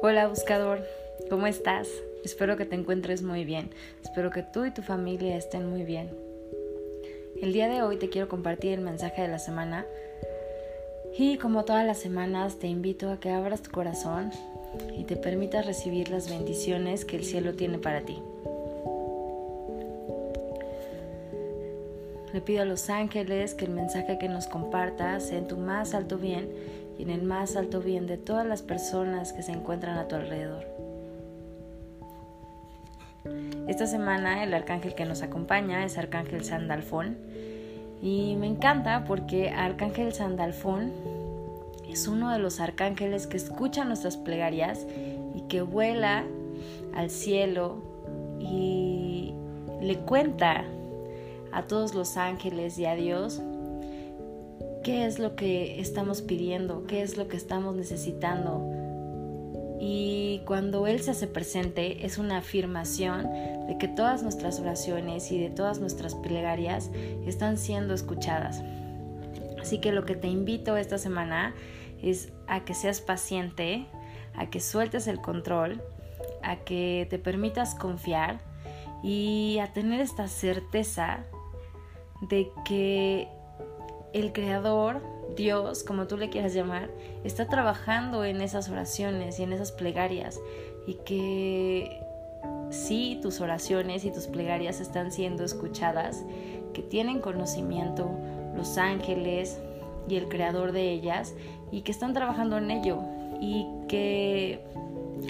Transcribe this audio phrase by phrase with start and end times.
[0.00, 0.86] Hola buscador,
[1.28, 1.88] ¿cómo estás?
[2.24, 3.70] Espero que te encuentres muy bien.
[4.04, 6.08] Espero que tú y tu familia estén muy bien.
[7.42, 9.86] El día de hoy te quiero compartir el mensaje de la semana
[11.18, 14.30] y como todas las semanas te invito a que abras tu corazón
[14.96, 18.22] y te permitas recibir las bendiciones que el cielo tiene para ti.
[22.32, 25.92] Le pido a los ángeles que el mensaje que nos compartas sea en tu más
[25.92, 26.48] alto bien
[26.98, 30.66] en el más alto bien de todas las personas que se encuentran a tu alrededor.
[33.66, 37.18] Esta semana el arcángel que nos acompaña es Arcángel Sandalfón
[38.00, 40.92] y me encanta porque Arcángel Sandalfón
[41.88, 44.86] es uno de los arcángeles que escucha nuestras plegarias
[45.34, 46.24] y que vuela
[46.94, 47.82] al cielo
[48.40, 49.34] y
[49.80, 50.64] le cuenta
[51.52, 53.40] a todos los ángeles y a Dios
[54.88, 58.62] qué es lo que estamos pidiendo, qué es lo que estamos necesitando.
[59.78, 63.30] Y cuando Él se hace presente es una afirmación
[63.66, 66.90] de que todas nuestras oraciones y de todas nuestras plegarias
[67.26, 68.62] están siendo escuchadas.
[69.60, 71.54] Así que lo que te invito esta semana
[72.02, 73.84] es a que seas paciente,
[74.34, 75.82] a que sueltes el control,
[76.42, 78.40] a que te permitas confiar
[79.02, 81.26] y a tener esta certeza
[82.30, 83.28] de que
[84.12, 85.00] el Creador,
[85.36, 86.90] Dios, como tú le quieras llamar,
[87.24, 90.40] está trabajando en esas oraciones y en esas plegarias.
[90.86, 92.02] Y que
[92.70, 96.24] sí, tus oraciones y tus plegarias están siendo escuchadas,
[96.72, 98.10] que tienen conocimiento
[98.56, 99.58] los ángeles
[100.08, 101.34] y el creador de ellas
[101.70, 102.98] y que están trabajando en ello.
[103.40, 104.64] Y que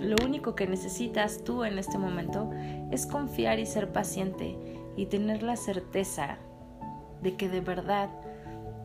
[0.00, 2.50] lo único que necesitas tú en este momento
[2.90, 4.56] es confiar y ser paciente
[4.96, 6.38] y tener la certeza
[7.22, 8.10] de que de verdad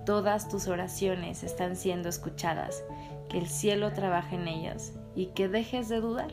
[0.05, 2.83] todas tus oraciones están siendo escuchadas,
[3.30, 6.31] que el cielo trabaje en ellas y que dejes de dudar.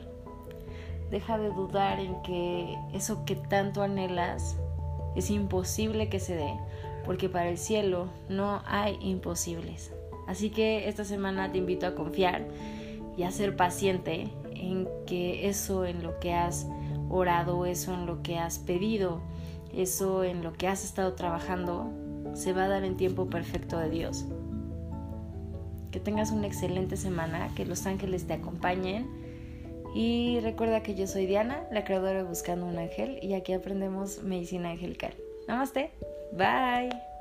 [1.10, 4.56] Deja de dudar en que eso que tanto anhelas
[5.14, 6.54] es imposible que se dé,
[7.04, 9.92] porque para el cielo no hay imposibles.
[10.26, 12.46] Así que esta semana te invito a confiar
[13.16, 16.66] y a ser paciente en que eso en lo que has
[17.08, 19.20] orado, eso en lo que has pedido,
[19.72, 21.90] eso en lo que has estado trabajando,
[22.36, 24.26] se va a dar en tiempo perfecto de Dios.
[25.90, 29.08] Que tengas una excelente semana, que los ángeles te acompañen
[29.94, 34.22] y recuerda que yo soy Diana, la creadora de Buscando un Ángel y aquí aprendemos
[34.22, 35.14] medicina angelical.
[35.48, 35.90] Namaste,
[36.32, 37.15] bye.